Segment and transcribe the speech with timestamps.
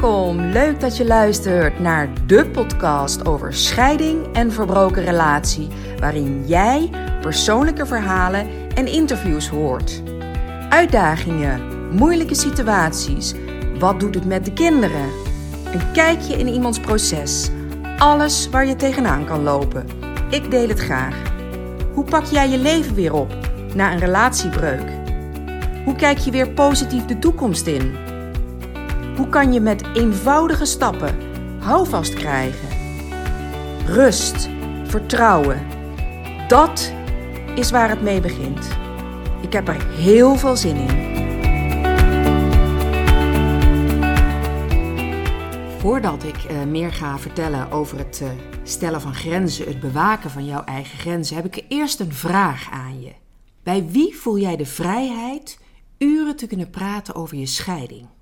[0.00, 6.90] Welkom, leuk dat je luistert naar de podcast over scheiding en verbroken relatie, waarin jij
[7.20, 10.02] persoonlijke verhalen en interviews hoort.
[10.68, 11.60] Uitdagingen,
[11.96, 13.34] moeilijke situaties,
[13.78, 15.10] wat doet het met de kinderen?
[15.72, 17.50] Een kijkje in iemands proces,
[17.98, 19.86] alles waar je tegenaan kan lopen.
[20.30, 21.22] Ik deel het graag.
[21.92, 23.34] Hoe pak jij je leven weer op
[23.74, 24.90] na een relatiebreuk?
[25.84, 28.12] Hoe kijk je weer positief de toekomst in?
[29.16, 31.18] Hoe kan je met eenvoudige stappen
[31.60, 32.68] houvast krijgen?
[33.86, 34.48] Rust,
[34.84, 35.66] vertrouwen.
[36.48, 36.92] Dat
[37.54, 38.68] is waar het mee begint.
[39.40, 41.12] Ik heb er heel veel zin in.
[45.78, 48.28] Voordat ik uh, meer ga vertellen over het uh,
[48.62, 53.00] stellen van grenzen, het bewaken van jouw eigen grenzen, heb ik eerst een vraag aan
[53.00, 53.12] je.
[53.62, 55.58] Bij wie voel jij de vrijheid
[55.98, 58.13] uren te kunnen praten over je scheiding?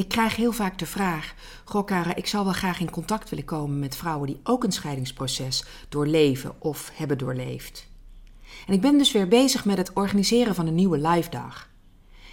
[0.00, 1.34] Ik krijg heel vaak de vraag:
[1.64, 4.72] Goh, Kara, ik zou wel graag in contact willen komen met vrouwen die ook een
[4.72, 7.88] scheidingsproces doorleven of hebben doorleefd.
[8.66, 11.70] En ik ben dus weer bezig met het organiseren van een nieuwe live dag.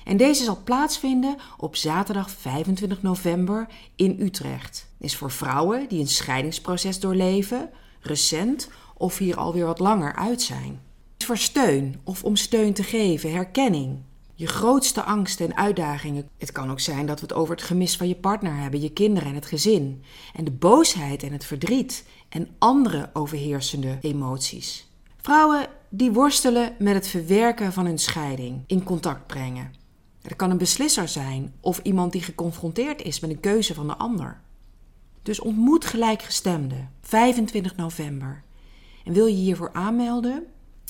[0.04, 4.88] En deze zal plaatsvinden op zaterdag 25 november in Utrecht.
[5.00, 10.82] Is voor vrouwen die een scheidingsproces doorleven, recent of hier alweer wat langer uit zijn.
[11.18, 14.00] Is voor steun of om steun te geven, herkenning
[14.38, 16.30] je grootste angsten en uitdagingen.
[16.38, 18.94] Het kan ook zijn dat we het over het gemis van je partner hebben, je
[18.94, 20.04] kinderen en het gezin.
[20.34, 24.92] En de boosheid en het verdriet en andere overheersende emoties.
[25.22, 29.74] Vrouwen die worstelen met het verwerken van hun scheiding, in contact brengen.
[30.22, 33.98] Er kan een beslisser zijn of iemand die geconfronteerd is met een keuze van de
[33.98, 34.42] ander.
[35.22, 38.44] Dus ontmoet gelijkgestemden, 25 november.
[39.06, 40.46] En wil je hiervoor aanmelden?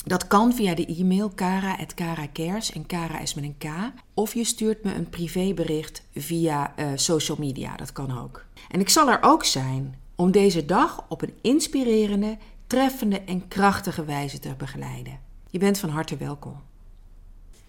[0.06, 3.66] Dat kan via de e-mail kara.karakers en kara is met een k.
[4.14, 8.45] Of je stuurt me een privébericht via uh, social media, dat kan ook.
[8.70, 12.38] En ik zal er ook zijn om deze dag op een inspirerende,
[12.68, 15.19] treffende en krachtige wijze te begeleiden.
[15.50, 16.62] Je bent van harte welkom.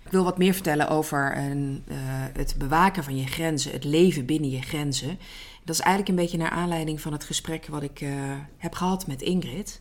[0.04, 1.96] Ik wil wat meer vertellen over een, uh,
[2.32, 5.18] het bewaken van je grenzen, het leven binnen je grenzen.
[5.64, 8.10] Dat is eigenlijk een beetje naar aanleiding van het gesprek wat ik uh,
[8.56, 9.80] heb gehad met Ingrid.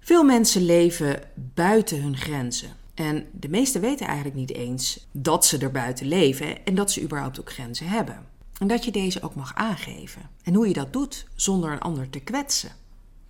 [0.00, 2.76] Veel mensen leven buiten hun grenzen.
[2.94, 7.02] En de meesten weten eigenlijk niet eens dat ze er buiten leven en dat ze
[7.02, 8.26] überhaupt ook grenzen hebben.
[8.58, 10.30] En dat je deze ook mag aangeven.
[10.42, 12.70] En hoe je dat doet zonder een ander te kwetsen.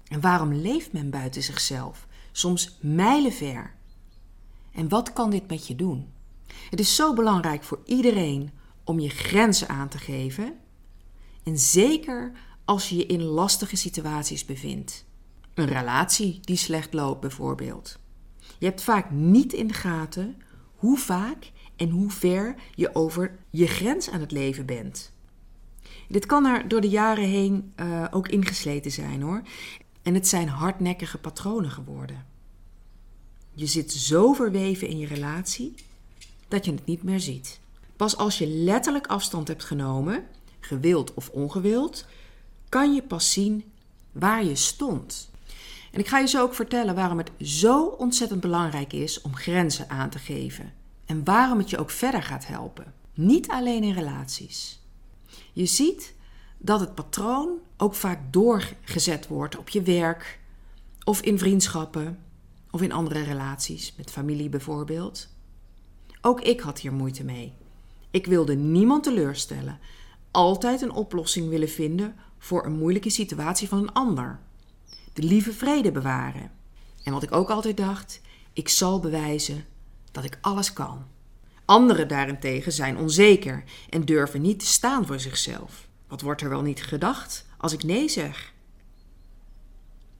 [0.08, 3.74] En waarom leeft men buiten zichzelf, soms mijlenver?
[4.72, 6.12] En wat kan dit met je doen?
[6.70, 8.50] Het is zo belangrijk voor iedereen
[8.84, 10.54] om je grenzen aan te geven.
[11.42, 12.32] En zeker
[12.64, 15.04] als je je in lastige situaties bevindt.
[15.54, 17.98] Een relatie die slecht loopt bijvoorbeeld.
[18.58, 20.42] Je hebt vaak niet in de gaten
[20.74, 25.12] hoe vaak en hoe ver je over je grens aan het leven bent.
[26.08, 29.42] Dit kan er door de jaren heen uh, ook ingesleten zijn hoor.
[30.02, 32.26] En het zijn hardnekkige patronen geworden.
[33.52, 35.74] Je zit zo verweven in je relatie
[36.48, 37.60] dat je het niet meer ziet.
[37.96, 40.26] Pas als je letterlijk afstand hebt genomen,
[40.60, 42.06] gewild of ongewild,
[42.68, 43.64] kan je pas zien
[44.12, 45.30] waar je stond.
[45.90, 49.88] En ik ga je zo ook vertellen waarom het zo ontzettend belangrijk is om grenzen
[49.88, 50.72] aan te geven.
[51.06, 52.94] En waarom het je ook verder gaat helpen.
[53.14, 54.80] Niet alleen in relaties.
[55.52, 56.14] Je ziet
[56.58, 60.40] dat het patroon ook vaak doorgezet wordt op je werk
[61.04, 62.18] of in vriendschappen
[62.70, 65.28] of in andere relaties, met familie bijvoorbeeld.
[66.20, 67.52] Ook ik had hier moeite mee.
[68.10, 69.78] Ik wilde niemand teleurstellen,
[70.30, 74.40] altijd een oplossing willen vinden voor een moeilijke situatie van een ander
[75.22, 76.50] lieve vrede bewaren.
[77.02, 78.20] En wat ik ook altijd dacht,
[78.52, 79.64] ik zal bewijzen
[80.12, 81.04] dat ik alles kan.
[81.64, 85.88] Anderen daarentegen zijn onzeker en durven niet te staan voor zichzelf.
[86.08, 88.52] Wat wordt er wel niet gedacht als ik nee zeg?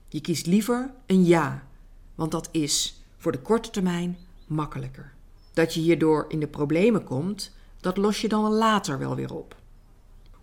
[0.07, 1.67] Je kiest liever een ja,
[2.15, 5.13] want dat is voor de korte termijn makkelijker.
[5.53, 9.55] Dat je hierdoor in de problemen komt, dat los je dan later wel weer op.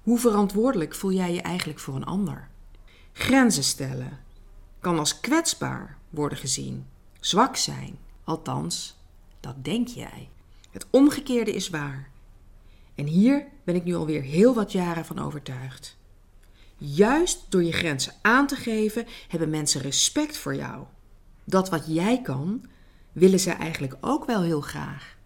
[0.02, 2.48] Hoe verantwoordelijk voel jij je eigenlijk voor een ander?
[3.12, 4.18] Grenzen stellen,
[4.80, 6.86] kan als kwetsbaar worden gezien,
[7.20, 7.98] zwak zijn.
[8.24, 8.96] Althans,
[9.40, 10.28] dat denk jij.
[10.70, 12.10] Het omgekeerde is waar.
[12.94, 15.96] En hier ben ik nu alweer heel wat jaren van overtuigd.
[16.76, 20.84] Juist door je grenzen aan te geven, hebben mensen respect voor jou.
[21.44, 22.64] Dat wat jij kan,
[23.12, 25.16] willen ze eigenlijk ook wel heel graag.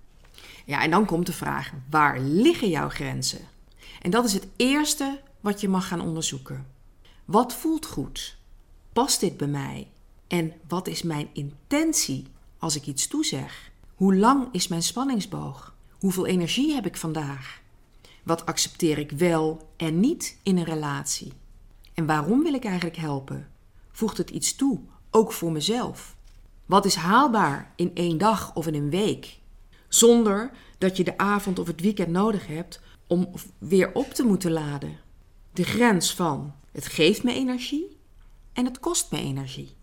[0.64, 3.48] Ja, en dan komt de vraag: waar liggen jouw grenzen?
[4.00, 6.66] En dat is het eerste wat je mag gaan onderzoeken.
[7.24, 8.36] Wat voelt goed?
[8.92, 9.88] Past dit bij mij?
[10.26, 12.26] En wat is mijn intentie
[12.58, 13.70] als ik iets toezeg?
[13.94, 15.74] Hoe lang is mijn spanningsboog?
[15.98, 17.60] Hoeveel energie heb ik vandaag?
[18.22, 21.32] Wat accepteer ik wel en niet in een relatie?
[21.94, 23.48] En waarom wil ik eigenlijk helpen?
[23.90, 24.80] Voegt het iets toe,
[25.10, 26.16] ook voor mezelf?
[26.66, 29.38] Wat is haalbaar in één dag of in een week?
[29.88, 34.50] Zonder dat je de avond of het weekend nodig hebt om weer op te moeten
[34.50, 34.98] laden.
[35.52, 38.00] De grens van het geeft me energie
[38.52, 39.74] en het kost me energie.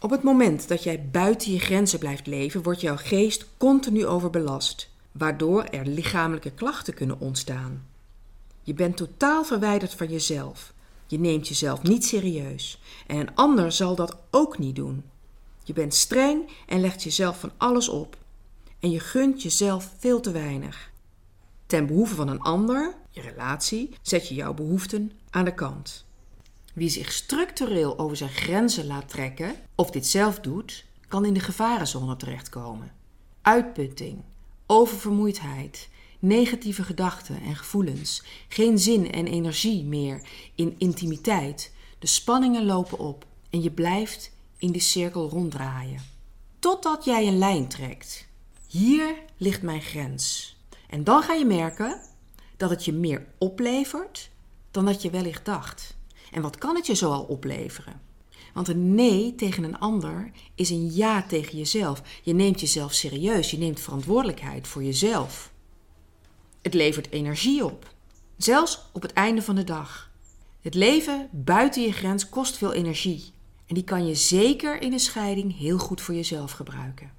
[0.00, 4.90] Op het moment dat jij buiten je grenzen blijft leven, wordt jouw geest continu overbelast,
[5.12, 7.86] waardoor er lichamelijke klachten kunnen ontstaan.
[8.62, 10.72] Je bent totaal verwijderd van jezelf.
[11.06, 15.04] Je neemt jezelf niet serieus en een ander zal dat ook niet doen.
[15.64, 18.16] Je bent streng en legt jezelf van alles op.
[18.80, 20.90] En je gunt jezelf veel te weinig.
[21.66, 26.06] Ten behoeve van een ander, je relatie, zet je jouw behoeften aan de kant.
[26.78, 31.40] Wie zich structureel over zijn grenzen laat trekken, of dit zelf doet, kan in de
[31.40, 32.92] gevarenzone terechtkomen.
[33.42, 34.22] Uitputting,
[34.66, 35.88] oververmoeidheid,
[36.18, 41.72] negatieve gedachten en gevoelens, geen zin en energie meer in intimiteit.
[41.98, 46.02] De spanningen lopen op en je blijft in die cirkel ronddraaien.
[46.58, 48.26] Totdat jij een lijn trekt.
[48.66, 50.56] Hier ligt mijn grens.
[50.88, 52.00] En dan ga je merken
[52.56, 54.30] dat het je meer oplevert
[54.70, 55.96] dan dat je wellicht dacht.
[56.30, 58.00] En wat kan het je zoal opleveren?
[58.54, 62.02] Want een nee tegen een ander is een ja tegen jezelf.
[62.22, 65.52] Je neemt jezelf serieus, je neemt verantwoordelijkheid voor jezelf.
[66.62, 67.94] Het levert energie op,
[68.36, 70.10] zelfs op het einde van de dag.
[70.60, 73.32] Het leven buiten je grens kost veel energie.
[73.66, 77.12] En die kan je zeker in een scheiding heel goed voor jezelf gebruiken.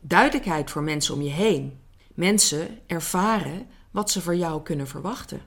[0.00, 1.78] Duidelijkheid voor mensen om je heen.
[2.14, 5.42] Mensen ervaren wat ze voor jou kunnen verwachten.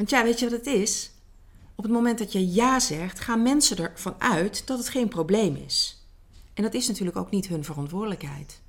[0.00, 1.10] Want ja, weet je wat het is?
[1.74, 5.56] Op het moment dat je ja zegt, gaan mensen ervan uit dat het geen probleem
[5.56, 6.04] is.
[6.54, 8.60] En dat is natuurlijk ook niet hun verantwoordelijkheid.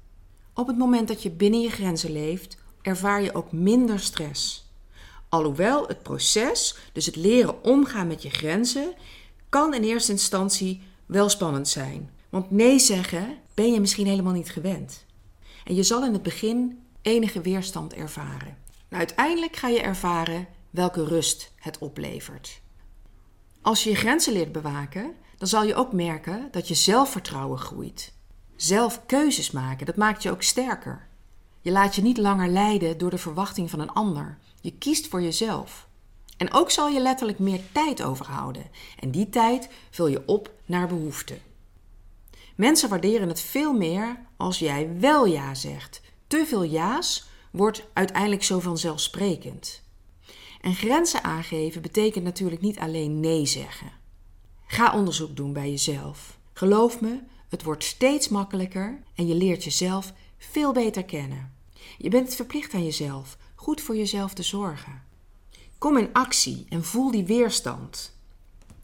[0.54, 4.69] Op het moment dat je binnen je grenzen leeft, ervaar je ook minder stress.
[5.30, 8.94] Alhoewel het proces, dus het leren omgaan met je grenzen,
[9.50, 12.10] kan in eerste instantie wel spannend zijn.
[12.30, 15.06] Want nee zeggen ben je misschien helemaal niet gewend.
[15.63, 18.57] En je zal in het begin enige weerstand ervaren.
[18.89, 22.62] Nou, uiteindelijk ga je ervaren welke rust het oplevert.
[23.62, 28.13] Als je je grenzen leert bewaken, dan zal je ook merken dat je zelfvertrouwen groeit.
[28.56, 31.07] Zelf keuzes maken, dat maakt je ook sterker.
[31.62, 34.38] Je laat je niet langer leiden door de verwachting van een ander.
[34.62, 35.88] Je kiest voor jezelf.
[36.38, 38.69] En ook zal je letterlijk meer tijd overhouden.
[39.00, 41.39] En die tijd vul je op naar behoeften.
[42.56, 46.01] Mensen waarderen het veel meer als jij wel ja zegt.
[46.27, 49.81] Te veel ja's wordt uiteindelijk zo vanzelfsprekend.
[50.61, 53.91] En grenzen aangeven betekent natuurlijk niet alleen nee zeggen.
[54.65, 56.39] Ga onderzoek doen bij jezelf.
[56.53, 57.19] Geloof me,
[57.49, 61.53] het wordt steeds makkelijker en je leert jezelf veel beter kennen.
[61.97, 65.03] Je bent verplicht aan jezelf, goed voor jezelf te zorgen.
[65.77, 68.15] Kom in actie en voel die weerstand.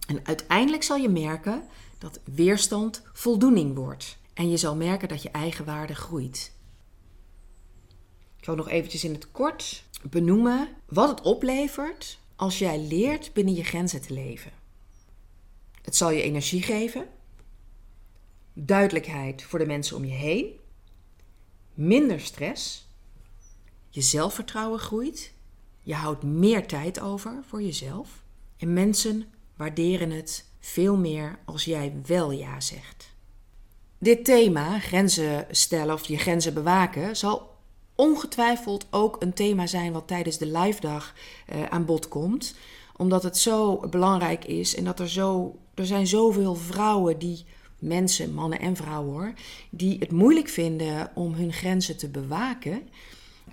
[0.08, 4.18] En uiteindelijk zal je merken dat weerstand voldoening wordt.
[4.34, 6.52] En je zal merken dat je eigen waarde groeit.
[8.38, 13.54] Ik zal nog eventjes in het kort benoemen wat het oplevert als jij leert binnen
[13.54, 14.52] je grenzen te leven.
[15.82, 17.08] Het zal je energie geven,
[18.54, 20.60] duidelijkheid voor de mensen om je heen,
[21.74, 22.88] minder stress,
[23.90, 25.34] je zelfvertrouwen groeit,
[25.82, 28.24] je houdt meer tijd over voor jezelf
[28.58, 29.26] en mensen
[29.56, 33.16] waarderen het veel meer als jij wel ja zegt.
[33.98, 37.57] Dit thema, grenzen stellen of je grenzen bewaken, zal
[37.98, 41.14] ongetwijfeld ook een thema zijn wat tijdens de live dag
[41.54, 42.56] uh, aan bod komt.
[42.98, 45.60] Omdat het zo belangrijk is en dat er zo.
[45.74, 47.46] Er zijn zoveel vrouwen die.
[47.80, 49.34] Mensen, mannen en vrouwen hoor,
[49.70, 52.82] die het moeilijk vinden om hun grenzen te bewaken.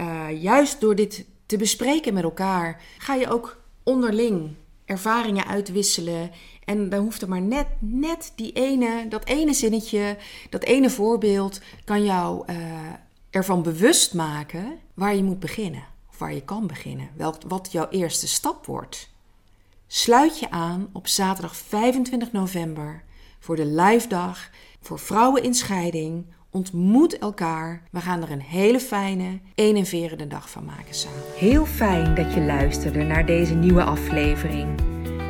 [0.01, 4.51] Uh, juist door dit te bespreken met elkaar, ga je ook onderling
[4.85, 6.31] ervaringen uitwisselen.
[6.65, 10.17] En dan hoeft er maar net, net die ene, dat ene zinnetje,
[10.51, 12.57] dat ene voorbeeld kan jou uh,
[13.35, 15.85] ervan bewust maken waar je moet beginnen.
[16.11, 17.09] Of waar je kan beginnen.
[17.17, 19.11] Welk, wat jouw eerste stap wordt.
[19.87, 23.03] Sluit je aan op zaterdag 25 november
[23.39, 24.51] voor de live dag
[24.81, 26.25] voor vrouwen in scheiding.
[26.51, 27.83] Ontmoet elkaar.
[27.91, 31.21] We gaan er een hele fijne, enerverende dag van maken samen.
[31.37, 34.69] Heel fijn dat je luisterde naar deze nieuwe aflevering.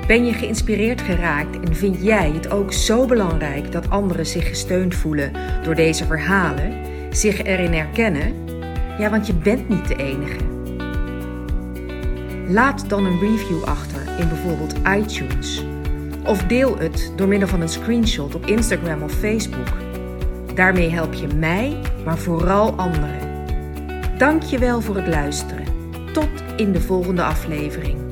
[0.06, 4.94] Ben je geïnspireerd geraakt en vind jij het ook zo belangrijk dat anderen zich gesteund
[4.94, 5.32] voelen
[5.62, 6.93] door deze verhalen?
[7.16, 8.34] Zich erin herkennen?
[8.98, 10.38] Ja, want je bent niet de enige.
[12.48, 15.64] Laat dan een review achter in bijvoorbeeld iTunes.
[16.24, 19.68] Of deel het door middel van een screenshot op Instagram of Facebook.
[20.54, 23.32] Daarmee help je mij, maar vooral anderen.
[24.18, 25.64] Dank je wel voor het luisteren.
[26.12, 28.03] Tot in de volgende aflevering.